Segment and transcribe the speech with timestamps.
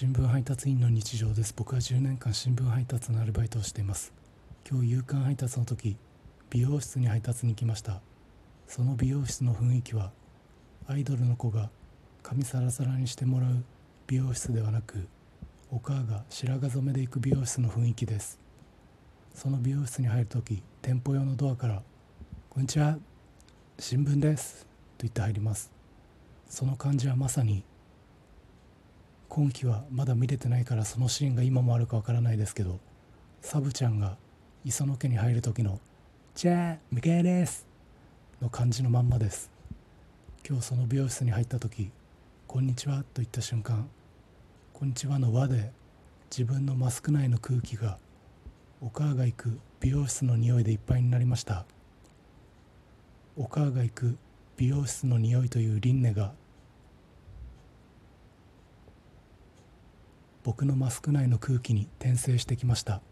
[0.00, 1.52] 新聞配達員の日常です。
[1.56, 4.12] 僕は10年間新聞配達のアルバイトをしています。
[4.70, 5.96] 今日夕刊配達の時
[6.50, 8.00] 美容室に配達に来ました。
[8.68, 10.12] その美容室の雰囲気は
[10.86, 11.68] アイドルの子が
[12.22, 13.64] 髪サラサラにしてもらう
[14.06, 15.08] 美容室ではなく
[15.72, 18.38] お母が白髪染めで行く美容室の雰囲気です。
[19.34, 21.82] その美容室に入る時店舗用のドアから
[22.50, 22.96] 「こんにちは。
[23.80, 24.62] 新聞です」
[24.96, 25.72] と言って入ります。
[26.48, 27.64] その感じはまさに
[29.38, 32.80] 今期はまだ見れてないからそのシーンが今もあるかわからないですけど
[33.40, 34.16] サブちゃんが
[34.64, 35.78] 磯野家に入る時の
[36.34, 37.64] 「じゃあミケです」
[38.42, 39.52] の感じのまんまです。
[40.44, 41.92] 今日その美容室に入った時
[42.48, 43.88] 「こんにちは」と言った瞬間
[44.74, 45.70] 「こんにちは」の輪で
[46.32, 48.00] 自分のマスク内の空気が
[48.80, 51.64] お母が行く美容室の匂いでいっぱいになりました。
[53.36, 54.18] お母が行く
[54.56, 56.34] 美容室の匂いという輪廻が
[60.48, 63.02] 僕のマスク内の空気に転生してきました。